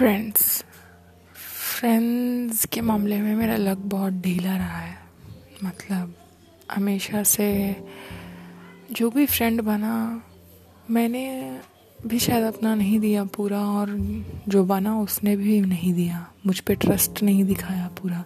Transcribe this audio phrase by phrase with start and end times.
[0.00, 0.64] Friends
[1.80, 4.96] friends के मामले में मेरा लक बहुत ढीला रहा है।
[5.64, 6.14] मतलब
[6.72, 7.76] हमेशा से
[8.92, 10.22] जो भी फ्रेंड बना,
[10.90, 11.58] मैंने
[12.06, 13.88] भी शायद अपना नहीं दिया पूरा और
[14.48, 18.24] जो बना उसने भी नहीं दिया। मुझ पर ट्रस्ट नहीं दिखाया पूरा।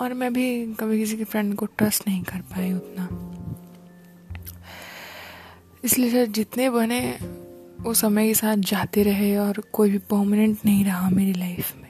[0.00, 3.08] और मैं भी कभी किसी के फ्रेंड को ट्रस्ट नहीं कर पाई उतना।
[5.84, 7.18] इसलिए शायद जितने बने
[7.80, 11.88] वो समय के साथ जाते रहे और कोई भी परमानेंट नहीं रहा मेरी लाइफ में।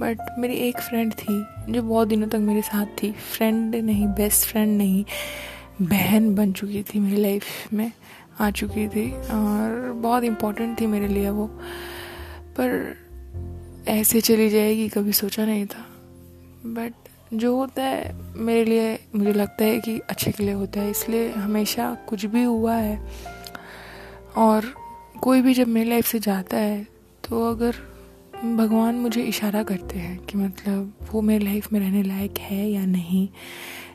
[0.00, 4.48] बट मेरी एक फ्रेंड थी जो बहुत दिनों तक मेरे साथ थी। फ्रेंड नहीं बेस्ट
[4.48, 5.04] फ्रेंड नहीं,
[5.82, 7.92] बहन बन चुकी थी मेरी लाइफ में,
[8.40, 11.46] आ चुकी थी और बहुत इम्पोर्टेंट थी मेरे लिए वो।
[12.40, 12.96] पर
[13.88, 15.86] ऐसे चली जाएगी, कभी सोचा नहीं था।
[16.66, 16.92] बट
[17.34, 21.28] जो होता है, मेरे लिए, मुझे लगता है कि अच्छे के लिए होता है। इसलिए
[21.28, 23.08] हमेशा कुछ भी हुआ है
[24.36, 24.79] और
[25.22, 26.86] कोई भी जब मेरी लाइफ से जाता है
[27.24, 27.76] तो अगर
[28.56, 32.84] भगवान मुझे इशारा करते हैं कि मतलब वो मेरी लाइफ में रहने लायक है या
[32.86, 33.28] नहीं,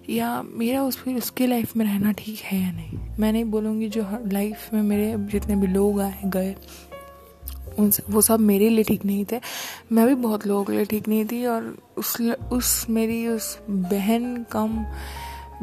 [0.10, 3.88] या मेरा उस फिर उसके लाइफ में रहना ठीक है या नहीं, मैं नहीं बोलूँगी
[3.90, 6.56] जो लाइफ में मेरे जितने भी लोग आए, गए,
[7.80, 9.40] उन वो सब मेरे लिए ठीक नहीं थे।
[9.92, 12.22] मैं भी बहुत लोगों के लिए ठीक नहीं थी और उस
[12.52, 14.86] उस मेरी उस बहन कम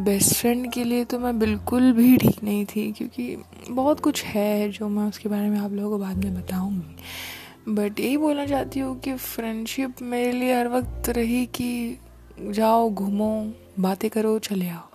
[0.01, 3.37] बेस्ट फ्रेंड के लिए तो मैं बिल्कुल भी ठीक नहीं थी, क्योंकि
[3.71, 8.01] बहुत कुछ है जो मैं उसके बारे में आप लोगों को बाद में बताऊँगी। बट
[8.01, 11.98] यही बोलना चाहती हूँ कि फ्रेंडशिप मेरे लिए हर वक्त रही कि
[12.41, 14.89] जाओ, घूमो, बातें करो, चले आओ।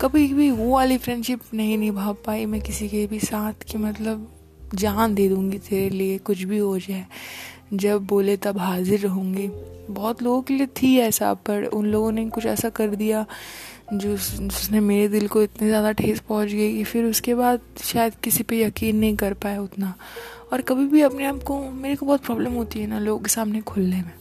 [0.00, 4.28] कभी भी वो वाली फ्रेंडशिप नहीं निभा पाई मैं किसी के भी साथ कि मतलब
[4.74, 7.06] जान दे दूँगी तेरे लिए, कुछ भी हो जाए।
[7.74, 9.48] जब बोले तब हाजिर रहूँगी।
[9.90, 13.24] बहुत लोगों के लिए थी ऐसा, पर उन लोगों ने कुछ ऐसा कर दिया
[13.92, 18.14] जो जिसने मेरे दिल को इतनी ज़्यादा ठेस पहुँच गई कि फिर उसके बाद शायद
[18.14, 19.94] किसी पे यकीन नहीं कर पाया उतना।
[20.52, 23.28] और कभी भी अपने आप को, मेरे को बहुत प्रॉब्लम होती है ना लोगों के
[23.28, 24.12] सामने खुलने में।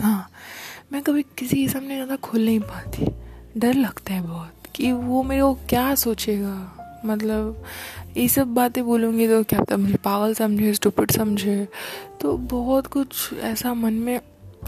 [0.00, 0.30] हाँ
[0.92, 3.06] मैं कभी किसी के सामने ज़्यादा खुल नहीं पाती।
[3.56, 6.74] डर लगता है बहुत कि वो मेरे को क्या सोचेगा?
[7.06, 7.64] मतलब
[8.18, 11.68] ये सब बातें बोलूँगी तो क्या पता मुझे पागल समझे स्टूपिड समझे।
[12.20, 14.20] तो बहुत कुछ ऐसा मन में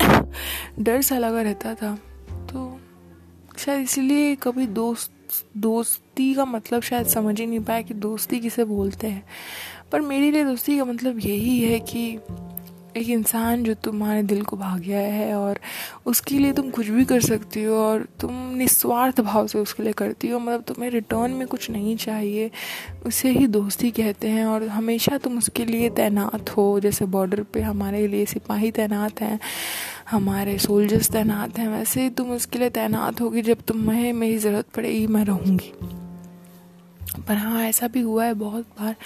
[0.79, 1.99] डर सा लगा रहता था।
[2.31, 2.81] तो
[3.59, 5.13] शायद इसलिए कभी दोस्त,
[5.57, 9.27] दोस्ती का मतलब शायद समझ ही नहीं पाया कि दोस्ती किसे बोलते हैं।
[9.93, 12.19] पर मेरे लिए दोस्ती का मतलब यही है कि
[12.97, 15.59] एक इंसान जो तुम्हारे दिल को भाग गया है और
[16.07, 19.93] उसके लिए तुम कुछ भी कर सकती हो और तुम निस्वार्थ भाव से उसके लिए
[19.93, 22.51] करती हो मतलब तुम्हें रिटर्न में कुछ नहीं चाहिए।
[23.07, 27.61] उसे ही दोस्ती कहते हैं और हमेशा तुम उसके लिए तैनात हो। जैसे बॉर्डर पे
[27.61, 29.39] हमारे लिए सिपाही तैनात हैं,
[30.11, 34.69] हमारे सोल्जर्स तैनात हैं, वैसे ही तुम उसके लिए तैनात होगी जब तुम्हें मेरी ज़रूरत
[34.77, 35.73] पड़ेगी, मैं रहूँगी।
[37.19, 38.97] पर हाँ ऐसा भी हुआ है बहुत बार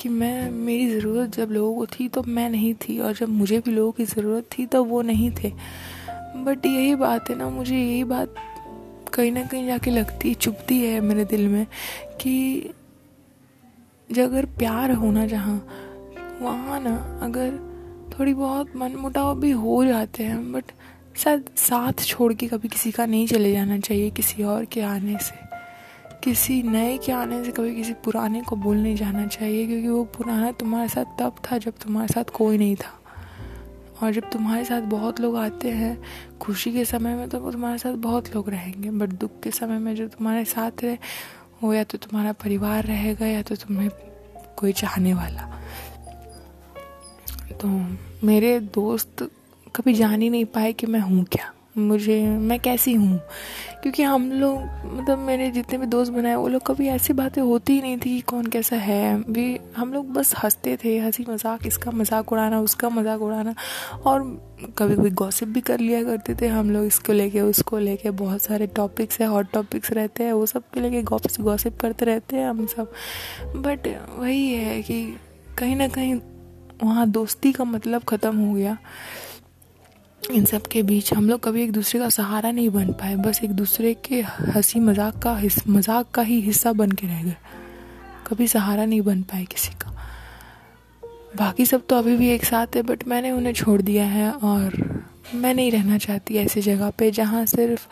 [0.00, 3.58] कि मैं, मेरी ज़रूरत जब लोगों को थी तो मैं नहीं थी और जब मुझे
[3.58, 5.52] भी लोगों की ज़रूरत थी तो वो नहीं थे।
[6.36, 8.34] बट यही बात है ना, मुझे यही बात
[9.14, 11.66] कहीं ना कहीं जाके लगती चुभती है मेरे दिल में
[12.20, 12.70] कि
[14.12, 15.56] जब अगर प्यार होना जहाँ,
[16.40, 17.50] वहाँ ना अगर
[18.18, 20.64] थोड़ी बहुत मन मुटाव भी हो जाते हैं, बट
[21.16, 25.18] शायद साथ छोड़ के कभी किसी का नहीं चले जाना चाहिए किसी और के आने
[25.18, 25.49] से।
[26.24, 30.04] किसी नए के आने से कभी किसी पुराने को भूल नहीं जाना चाहिए, क्योंकि वो
[30.04, 32.98] पुराना तुम्हारे साथ तब था जब तुम्हारे साथ कोई नहीं था।
[34.02, 35.96] और जब तुम्हारे साथ बहुत लोग आते हैं,
[36.40, 39.78] खुशी के समय में तो वो तुम्हारे साथ बहुत लोग रहेंगे, बट दुख के समय
[39.78, 40.98] में जो तुम्हारे साथ रहे,
[41.62, 43.90] वो या तो तुम्हारा परिवार रहेगा या तो तुम्हें
[44.56, 45.48] कोई चाहने वाला।
[47.52, 47.68] तो
[48.26, 49.28] मेरे दोस्त
[49.76, 53.18] कभी जान ही नहीं पाए कि मैं हूँ क्या। मुझे, मैं कैसी हूँ?
[53.82, 57.72] क्योंकि हम लोग मतलब मेरे जितने भी दोस्त बनाए, वो लोग कभी ऐसी बातें होती
[57.72, 61.66] ही नहीं थी कि कौन कैसा है। भी हम लोग बस हँसते थे, हँसी मज़ाक,
[61.66, 63.54] इसका मज़ाक उड़ाना, उसका मज़ाक उड़ाना,
[64.06, 64.22] और
[64.78, 68.42] कभी कभी गॉसिप भी कर लिया करते थे हम लोग, इसको लेके, उसको लेके। बहुत
[68.42, 72.48] सारे टॉपिक्स है हॉट टॉपिक्स रहते हैं, वो सब के लेके गॉसिप करते रहते हैं
[72.48, 72.92] हम सब।
[73.56, 73.88] बट
[74.18, 75.02] वही है कि
[75.58, 76.14] कहीं ना कहीं
[76.82, 78.76] वहाँ दोस्ती का मतलब ख़त्म हो गया।
[80.20, 83.40] इन सब के बीच हम लोग कभी एक दूसरे का सहारा नहीं बन पाए, बस
[83.44, 84.20] एक दूसरे के
[84.54, 87.36] हँसी मज़ाक का मज़ाक का ही हिस्सा बन के रह गए।
[88.26, 89.90] कभी सहारा नहीं बन पाए किसी का।
[91.36, 94.76] बाकी सब तो अभी भी एक साथ है बट मैंने उन्हें छोड़ दिया है और
[95.34, 97.86] मैं नहीं रहना चाहती ऐसी जगह पे जहाँ सिर्फ़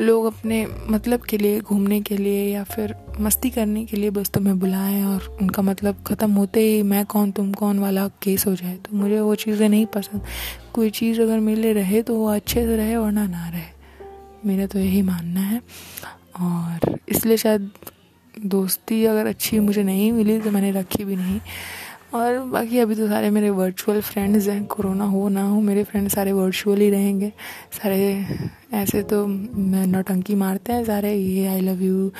[0.00, 4.30] लोग अपने मतलब के लिए, घूमने के लिए या फिर मस्ती करने के लिए बस
[4.30, 8.54] तुम्हें बुलाएँ और उनका मतलब ख़त्म होते ही मैं कौन, तुम कौन वाला केस हो
[8.54, 10.22] जाए। तो मुझे वो चीज़ें नहीं पसंद।
[10.74, 13.62] कोई चीज़ अगर मिले रहे तो वो अच्छे से रहे वरना ना रहे।
[14.46, 15.62] मेरा तो यही मानना है।
[16.40, 17.70] और इसलिए शायद
[18.40, 21.40] दोस्ती अगर अच्छी मुझे नहीं मिली तो मैंने रखी भी नहीं।
[22.14, 26.08] और बाकी अभी तो सारे मेरे वर्चुअल फ्रेंड्स हैं कोरोना हो ना हो मेरे फ्रेंड
[26.08, 27.32] सारे वर्चुअल ही रहेंगे।
[27.72, 28.26] सारे
[28.74, 32.10] ऐसे तो नौटंकी मारते हैं सारे ये आई लव यू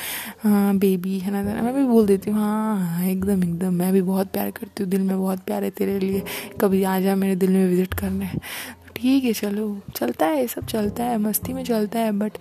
[0.43, 4.03] हाँ बेबी है ना मैं भी बोल देती हूँ हाँ, हाँ एकदम एकदम। मैं भी
[4.03, 6.23] बहुत प्यार करती हूँ दिल में बहुत प्यार है तेरे लिए।
[6.61, 8.31] कभी आ जा मेरे दिल में विज़िट करने।
[8.97, 12.39] ठीक है चलो। चलता है ये सब चलता है मस्ती में चलता है बट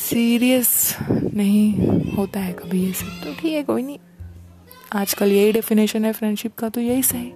[0.00, 3.98] सीरियस नहीं होता है कभी ये सब। तो ठीक है कोई नहीं।
[4.92, 7.32] आजकल यही डेफिनेशन है फ्रेंडशिप का तो यही सही।